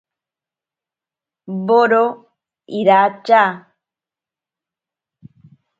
[1.67, 2.03] Woro
[2.79, 3.41] iracha.